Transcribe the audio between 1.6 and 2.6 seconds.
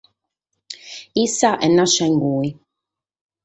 est nàschida in cue.